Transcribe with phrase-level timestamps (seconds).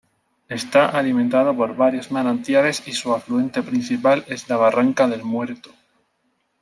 [0.49, 5.69] Está alimentado por varios manantiales y su afluente principal es la Barranca del Muerto.